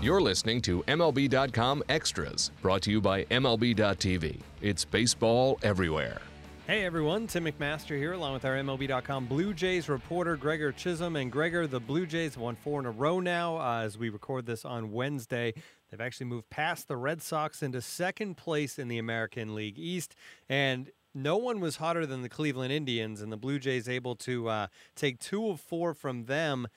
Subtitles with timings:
[0.00, 4.40] You're listening to MLB.com Extras, brought to you by MLB.tv.
[4.62, 6.20] It's baseball everywhere.
[6.68, 11.16] Hey everyone, Tim McMaster here, along with our MLB.com Blue Jays reporter Gregor Chisholm.
[11.16, 14.08] And Gregor, the Blue Jays have won four in a row now uh, as we
[14.08, 15.52] record this on Wednesday.
[15.90, 20.14] They've actually moved past the Red Sox into second place in the American League East.
[20.48, 24.48] And no one was hotter than the Cleveland Indians, and the Blue Jays able to
[24.48, 26.68] uh, take two of four from them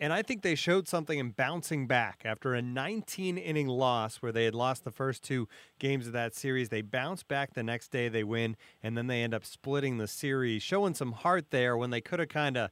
[0.00, 4.32] and I think they showed something in bouncing back after a 19 inning loss where
[4.32, 5.48] they had lost the first two
[5.78, 6.68] games of that series.
[6.68, 10.06] They bounce back the next day, they win, and then they end up splitting the
[10.06, 12.70] series, showing some heart there when they could have kind of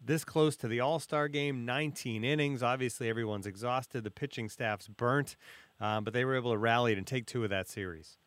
[0.00, 2.62] this close to the All Star game, 19 innings.
[2.62, 5.36] Obviously, everyone's exhausted, the pitching staff's burnt,
[5.80, 8.18] um, but they were able to rally and take two of that series.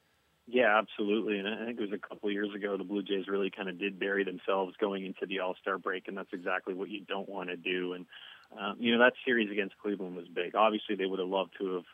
[0.48, 1.38] Yeah, absolutely.
[1.40, 3.80] And I think it was a couple years ago the Blue Jays really kind of
[3.80, 7.30] did bury themselves going into the All Star break, and that's exactly what you don't
[7.30, 7.94] want to do.
[7.94, 8.06] And
[8.60, 10.56] um, you know that series against Cleveland was big.
[10.56, 11.86] Obviously, they would have loved to have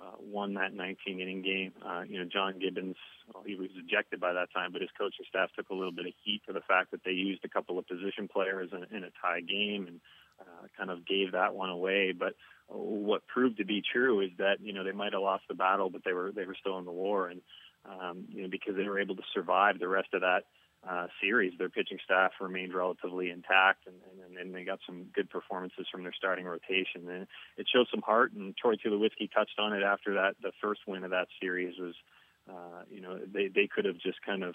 [0.00, 1.72] uh, won that 19 inning game.
[1.84, 2.96] Uh, you know, John Gibbons,
[3.32, 6.06] well, he was ejected by that time, but his coaching staff took a little bit
[6.06, 9.04] of heat for the fact that they used a couple of position players in, in
[9.04, 10.00] a tie game and
[10.40, 12.12] uh, kind of gave that one away.
[12.12, 12.34] But
[12.68, 15.90] what proved to be true is that you know they might have lost the battle,
[15.90, 17.40] but they were they were still in the war, and
[17.86, 20.44] um, you know because they were able to survive the rest of that
[20.88, 25.30] uh, series, their pitching staff remained relatively intact, and, and, and they got some good
[25.30, 27.08] performances from their starting rotation.
[27.08, 30.34] And it showed some heart, and Troy Tulowitzki touched on it after that.
[30.42, 31.94] The first win of that series was,
[32.50, 34.54] uh, you know, they they could have just kind of,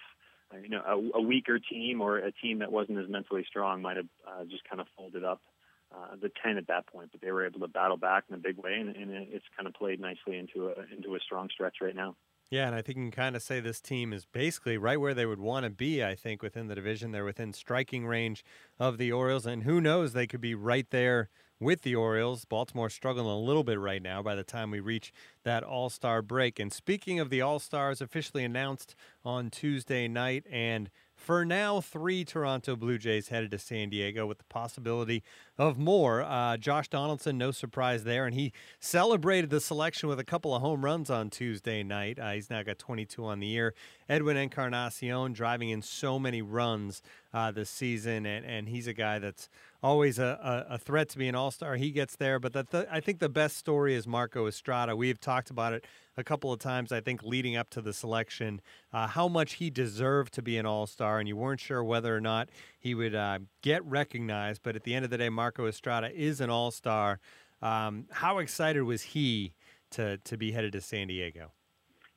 [0.54, 3.82] uh, you know, a, a weaker team or a team that wasn't as mentally strong
[3.82, 5.42] might have uh, just kind of folded up.
[5.90, 8.38] Uh, the 10 at that point, but they were able to battle back in a
[8.38, 11.78] big way, and, and it's kind of played nicely into a into a strong stretch
[11.80, 12.14] right now.
[12.50, 15.14] Yeah, and I think you can kind of say this team is basically right where
[15.14, 17.12] they would want to be, I think, within the division.
[17.12, 18.44] They're within striking range
[18.80, 22.46] of the Orioles, and who knows, they could be right there with the Orioles.
[22.46, 25.12] Baltimore struggling a little bit right now by the time we reach
[25.44, 26.58] that All Star break.
[26.58, 32.24] And speaking of the All Stars, officially announced on Tuesday night, and for now, three
[32.24, 35.24] Toronto Blue Jays headed to San Diego with the possibility
[35.58, 36.22] of more.
[36.22, 40.62] Uh, Josh Donaldson, no surprise there, and he celebrated the selection with a couple of
[40.62, 42.20] home runs on Tuesday night.
[42.20, 43.74] Uh, he's now got 22 on the year.
[44.08, 47.02] Edwin Encarnacion driving in so many runs
[47.34, 49.50] uh, this season, and, and he's a guy that's
[49.84, 51.76] always a, a, a threat to be an all star.
[51.76, 54.96] He gets there, but the, I think the best story is Marco Estrada.
[54.96, 57.94] We have talked about it a couple of times, I think, leading up to the
[57.94, 58.62] selection,
[58.92, 62.16] uh, how much he deserved to be an all star, and you weren't sure whether
[62.16, 62.50] or not
[62.80, 64.62] he would uh, get recognized.
[64.64, 67.20] But at the end of the day, Marco Estrada is an all star.
[67.62, 69.54] Um, how excited was he
[69.92, 71.52] to, to be headed to San Diego?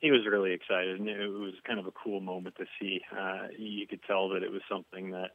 [0.00, 3.02] He was really excited, and it was kind of a cool moment to see.
[3.14, 5.32] Uh, you could tell that it was something that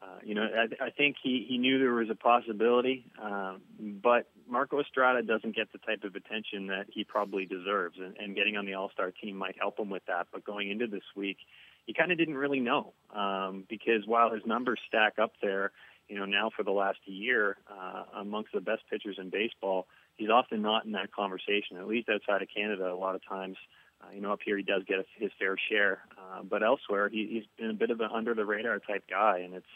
[0.00, 4.28] uh, you know, I, I think he, he knew there was a possibility, um, but
[4.48, 8.56] Marco Estrada doesn't get the type of attention that he probably deserves, and, and getting
[8.56, 10.28] on the All Star team might help him with that.
[10.32, 11.38] But going into this week,
[11.86, 15.72] he kind of didn't really know um, because while his numbers stack up there,
[16.08, 20.30] you know, now for the last year uh, amongst the best pitchers in baseball, he's
[20.30, 21.76] often not in that conversation.
[21.76, 23.56] At least outside of Canada, a lot of times.
[23.56, 23.77] Uh,
[24.14, 27.44] you know, up here he does get his fair share, uh, but elsewhere he, he's
[27.58, 29.66] been a bit of an under the radar type guy, and it's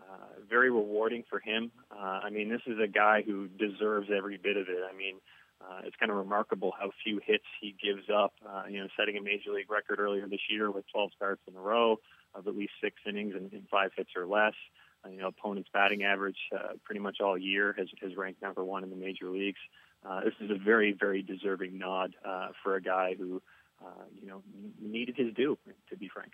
[0.00, 1.70] uh, very rewarding for him.
[1.90, 4.82] Uh, I mean, this is a guy who deserves every bit of it.
[4.88, 5.16] I mean,
[5.60, 8.32] uh, it's kind of remarkable how few hits he gives up.
[8.46, 11.56] Uh, you know, setting a major league record earlier this year with 12 starts in
[11.56, 11.98] a row
[12.34, 14.54] of at least six innings and, and five hits or less.
[15.04, 18.64] Uh, you know, opponent's batting average uh, pretty much all year has, has ranked number
[18.64, 19.60] one in the major leagues.
[20.08, 23.40] Uh, this is a very, very deserving nod uh, for a guy who, uh,
[24.14, 24.42] you know,
[24.80, 25.58] needed his due,
[25.90, 26.32] to be frank.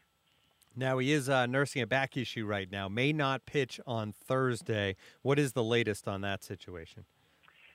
[0.77, 2.89] Now he is uh, nursing a back issue right now.
[2.89, 4.97] May not pitch on Thursday.
[5.23, 7.05] What is the latest on that situation?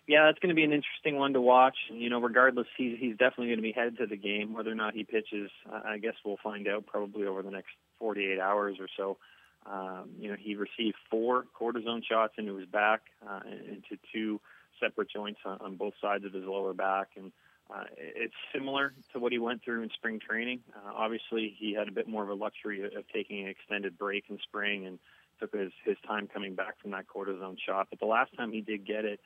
[0.05, 1.75] Yeah, that's going to be an interesting one to watch.
[1.91, 4.53] You know, regardless, he's he's definitely going to be headed to the game.
[4.53, 7.69] Whether or not he pitches, I guess we'll find out probably over the next
[7.99, 9.17] 48 hours or so.
[9.65, 14.41] Um, you know, he received four cortisone shots into his back, uh, into two
[14.79, 17.31] separate joints on, on both sides of his lower back, and
[17.73, 20.59] uh, it's similar to what he went through in spring training.
[20.75, 24.25] Uh, obviously, he had a bit more of a luxury of, taking an extended break
[24.29, 24.97] in spring and
[25.39, 27.87] took his, his time coming back from that cortisone shot.
[27.89, 29.19] But the last time he did get it,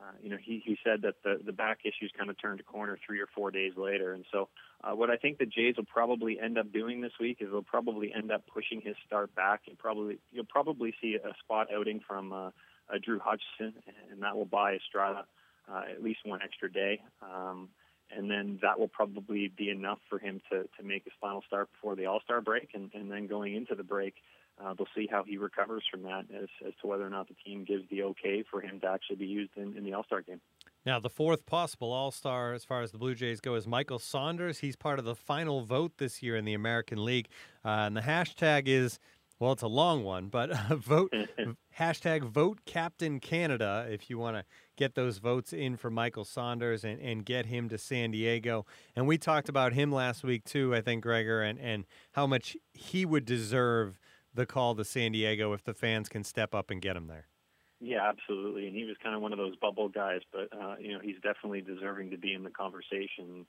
[0.00, 2.62] uh, you know, he, he said that the, the back issues kind of turned a
[2.62, 4.14] corner three or four days later.
[4.14, 4.48] And so,
[4.82, 7.62] uh, what I think the Jays will probably end up doing this week is they'll
[7.62, 9.62] probably end up pushing his start back.
[9.68, 12.50] And probably you'll probably see a spot outing from uh, uh,
[13.04, 13.74] Drew Hutchison,
[14.10, 15.26] and that will buy Estrada
[15.70, 17.02] uh, at least one extra day.
[17.22, 17.68] Um,
[18.16, 21.70] and then that will probably be enough for him to, to make his final start
[21.72, 24.14] before the All Star break, and, and then going into the break,
[24.62, 27.34] uh, they'll see how he recovers from that as, as to whether or not the
[27.44, 30.22] team gives the okay for him to actually be used in, in the All Star
[30.22, 30.40] game.
[30.86, 33.98] Now, the fourth possible All Star as far as the Blue Jays go is Michael
[33.98, 34.58] Saunders.
[34.60, 37.28] He's part of the final vote this year in the American League.
[37.64, 38.98] Uh, and the hashtag is,
[39.40, 41.12] well, it's a long one, but uh, vote
[41.78, 44.44] hashtag vote Captain Canada if you want to
[44.76, 48.66] get those votes in for Michael Saunders and, and get him to San Diego.
[48.94, 52.56] And we talked about him last week, too, I think, Gregor, and, and how much
[52.74, 53.98] he would deserve
[54.32, 57.26] the call to San Diego if the fans can step up and get him there.
[57.80, 58.66] Yeah, absolutely.
[58.66, 61.16] And he was kind of one of those bubble guys, but uh, you know he's
[61.22, 63.46] definitely deserving to be in the conversation.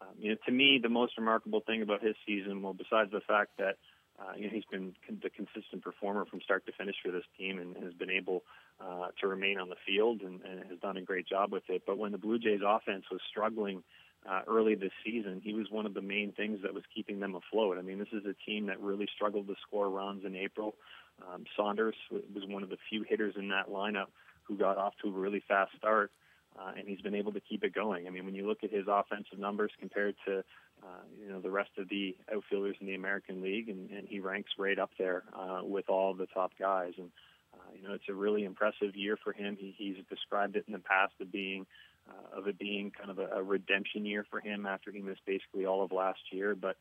[0.00, 3.20] Um, you know, to me, the most remarkable thing about his season, well, besides the
[3.20, 3.76] fact that
[4.20, 7.24] uh, you know he's been con- the consistent performer from start to finish for this
[7.38, 8.42] team and has been able
[8.80, 11.82] uh, to remain on the field and, and has done a great job with it.
[11.86, 13.82] But when the Blue Jays offense was struggling
[14.28, 17.34] uh, early this season, he was one of the main things that was keeping them
[17.34, 17.76] afloat.
[17.78, 20.76] I mean, this is a team that really struggled to score runs in April.
[21.22, 24.06] Um, Saunders was one of the few hitters in that lineup
[24.42, 26.10] who got off to a really fast start,
[26.58, 28.06] uh, and he's been able to keep it going.
[28.06, 30.44] I mean, when you look at his offensive numbers compared to
[30.84, 34.20] uh, you know the rest of the outfielders in the American League, and, and he
[34.20, 36.92] ranks right up there uh, with all the top guys.
[36.98, 37.10] And
[37.54, 39.56] uh, you know, it's a really impressive year for him.
[39.58, 41.66] He, he's described it in the past of being
[42.08, 45.24] uh, of it being kind of a, a redemption year for him after he missed
[45.26, 46.76] basically all of last year, but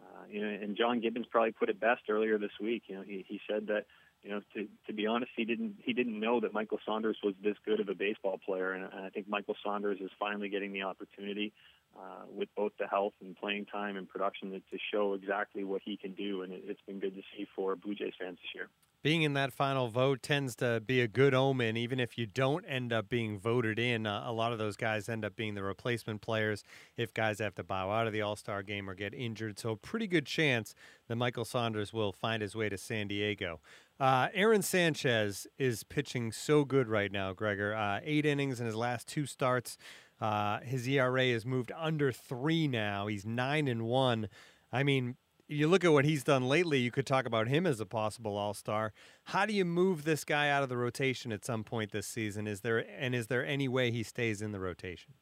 [0.00, 2.84] uh, you know, and John Gibbons probably put it best earlier this week.
[2.86, 3.86] You know, he he said that
[4.22, 7.34] you know to to be honest, he didn't he didn't know that Michael Saunders was
[7.42, 10.72] this good of a baseball player, and, and I think Michael Saunders is finally getting
[10.72, 11.52] the opportunity
[11.98, 15.82] uh, with both the health and playing time and production to, to show exactly what
[15.84, 18.54] he can do, and it, it's been good to see for Blue Jays fans this
[18.54, 18.68] year
[19.02, 22.64] being in that final vote tends to be a good omen, even if you don't
[22.64, 24.06] end up being voted in.
[24.06, 26.64] Uh, a lot of those guys end up being the replacement players
[26.96, 29.58] if guys have to bow out of the All Star game or get injured.
[29.58, 30.74] So, a pretty good chance
[31.06, 33.60] that Michael Saunders will find his way to San Diego.
[34.00, 37.74] Uh, Aaron Sanchez is pitching so good right now, Gregor.
[37.74, 39.76] Uh, eight innings in his last two starts.
[40.20, 43.06] Uh, his ERA has moved under three now.
[43.06, 44.28] He's nine and one.
[44.72, 45.16] I mean,
[45.48, 48.36] you look at what he's done lately, you could talk about him as a possible
[48.36, 48.92] all star.
[49.24, 52.46] How do you move this guy out of the rotation at some point this season?
[52.46, 55.14] Is there and is there any way he stays in the rotation?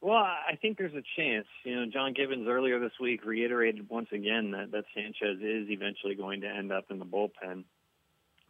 [0.00, 1.46] Well, I think there's a chance.
[1.64, 6.14] You know, John Gibbons earlier this week reiterated once again that, that Sanchez is eventually
[6.14, 7.64] going to end up in the bullpen.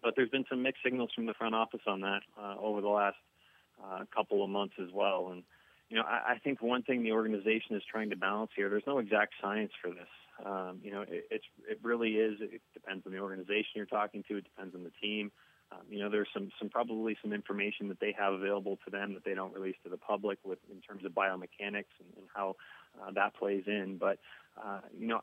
[0.03, 2.89] But there's been some mixed signals from the front office on that uh, over the
[2.89, 3.17] last
[3.83, 5.31] uh, couple of months as well.
[5.33, 5.43] And,
[5.89, 8.87] you know, I, I think one thing the organization is trying to balance here, there's
[8.87, 10.09] no exact science for this.
[10.45, 12.39] Um, you know, it, it's it really is.
[12.41, 14.37] It depends on the organization you're talking to.
[14.37, 15.33] It depends on the team.
[15.73, 19.15] Um, you know, there's some some probably some information that they have available to them
[19.15, 22.57] that they don't release to the public with in terms of biomechanics and, and how
[23.03, 23.99] uh, that plays in.
[23.99, 24.19] But
[24.63, 25.21] uh, you know,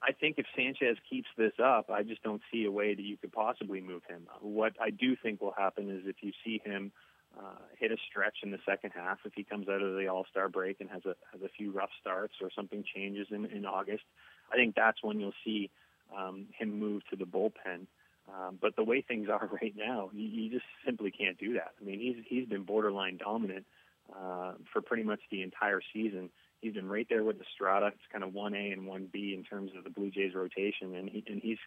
[0.00, 3.16] I think if Sanchez keeps this up, I just don't see a way that you
[3.16, 4.28] could possibly move him.
[4.40, 6.92] What I do think will happen is if you see him
[7.38, 10.26] uh, hit a stretch in the second half, if he comes out of the All
[10.30, 13.64] Star break and has a has a few rough starts or something changes in in
[13.64, 14.04] August,
[14.52, 15.70] I think that's when you'll see
[16.16, 17.86] um, him move to the bullpen.
[18.28, 21.72] Um, but the way things are right now, you, you just simply can't do that.
[21.80, 23.66] I mean, he's he's been borderline dominant
[24.14, 26.30] uh, for pretty much the entire season.
[26.60, 27.88] He's been right there with Estrada.
[27.88, 30.94] It's kind of one A and one B in terms of the Blue Jays rotation,
[30.94, 31.58] and he, and he's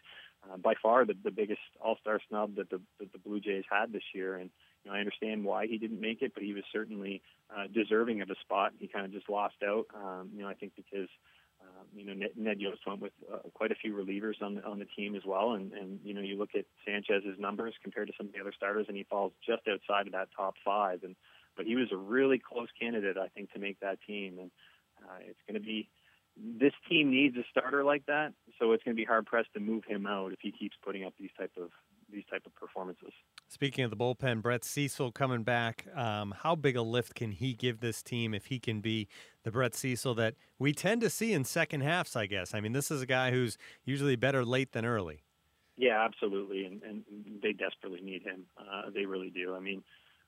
[0.50, 3.64] uh, by far the, the biggest All Star snub that the that the Blue Jays
[3.70, 4.36] had this year.
[4.36, 4.50] And
[4.86, 7.22] know, I understand why he didn't make it, but he was certainly
[7.54, 8.72] uh, deserving of a spot.
[8.78, 9.86] He kind of just lost out.
[9.94, 11.08] Um, you know, I think because
[11.62, 14.64] um, you know, Ned, Ned Yost went with uh, quite a few relievers on the,
[14.64, 18.08] on the team as well, and and you know, you look at Sanchez's numbers compared
[18.08, 21.02] to some of the other starters, and he falls just outside of that top five.
[21.02, 21.16] And
[21.56, 24.50] but he was a really close candidate, I think, to make that team, and
[25.02, 25.88] uh, it's going to be.
[26.38, 29.60] This team needs a starter like that, so it's going to be hard pressed to
[29.60, 31.70] move him out if he keeps putting up these type of
[32.12, 33.12] these type of performances.
[33.48, 35.86] Speaking of the bullpen, Brett Cecil coming back.
[35.94, 39.06] Um, how big a lift can he give this team if he can be
[39.44, 42.16] the Brett Cecil that we tend to see in second halves?
[42.16, 42.54] I guess.
[42.54, 45.22] I mean, this is a guy who's usually better late than early.
[45.76, 47.04] Yeah, absolutely, and, and
[47.42, 48.46] they desperately need him.
[48.58, 49.54] Uh, they really do.
[49.54, 49.82] I mean,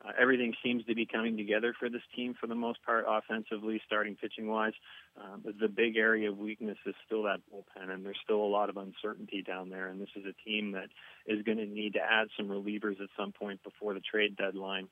[0.05, 3.81] uh, everything seems to be coming together for this team for the most part, offensively,
[3.85, 4.75] starting pitching wise.
[5.21, 8.47] Uh, but the big area of weakness is still that bullpen, and there's still a
[8.47, 9.89] lot of uncertainty down there.
[9.89, 10.89] And this is a team that
[11.27, 14.89] is going to need to add some relievers at some point before the trade deadline.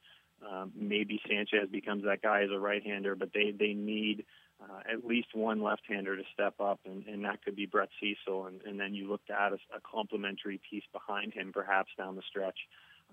[0.47, 4.27] Um, maybe Sanchez becomes that guy as a right-hander, but they they need
[4.61, 8.47] uh, at least one left-hander to step up, and, and that could be Brett Cecil.
[8.47, 12.17] And, and then you look to add a, a complementary piece behind him, perhaps down
[12.17, 12.59] the stretch.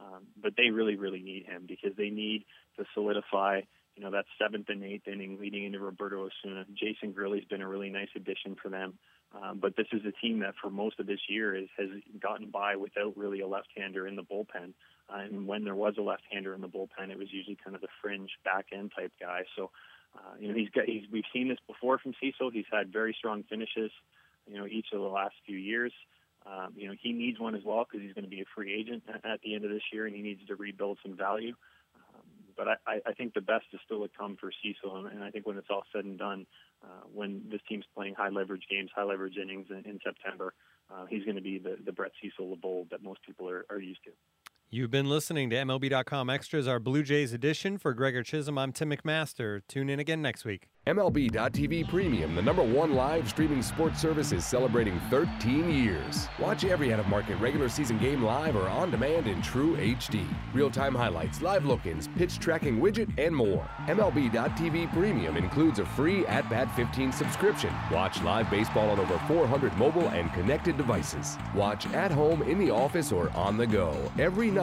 [0.03, 2.45] Um, but they really, really need him because they need
[2.77, 3.61] to solidify,
[3.95, 6.65] you know, that seventh and eighth inning leading into Roberto Osuna.
[6.73, 8.97] Jason Grilli's been a really nice addition for them.
[9.33, 11.89] Um, but this is a team that for most of this year is, has
[12.21, 14.73] gotten by without really a left-hander in the bullpen.
[15.09, 17.87] and when there was a left-hander in the bullpen, it was usually kind of the
[18.01, 19.41] fringe back-end type guy.
[19.55, 19.71] So,
[20.15, 22.51] uh, you know, he's got he's we've seen this before from Cecil.
[22.51, 23.89] He's had very strong finishes,
[24.45, 25.91] you know, each of the last few years.
[26.45, 28.73] Um, you know, he needs one as well because he's going to be a free
[28.73, 31.53] agent at the end of this year, and he needs to rebuild some value.
[31.95, 32.21] Um,
[32.57, 35.47] but I, I think the best is still to come for Cecil, and I think
[35.47, 36.45] when it's all said and done,
[36.83, 40.53] uh, when this team's playing high leverage games, high leverage innings in, in September,
[40.93, 43.65] uh, he's going to be the, the Brett Cecil of old that most people are,
[43.69, 44.11] are used to.
[44.73, 47.77] You've been listening to MLB.com Extras, our Blue Jays edition.
[47.77, 49.61] For Gregor Chisholm, I'm Tim McMaster.
[49.67, 50.67] Tune in again next week.
[50.87, 56.27] MLB.tv Premium, the number one live streaming sports service, is celebrating 13 years.
[56.39, 60.25] Watch every out of market regular season game live or on demand in true HD.
[60.53, 63.69] Real time highlights, live look ins, pitch tracking widget, and more.
[63.85, 67.73] MLB.tv Premium includes a free At Bat 15 subscription.
[67.91, 71.37] Watch live baseball on over 400 mobile and connected devices.
[71.55, 74.62] Watch at home, in the office, or on the go every night